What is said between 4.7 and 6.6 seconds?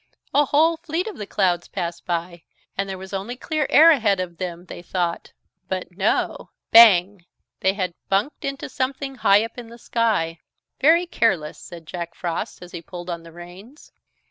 thought, but no!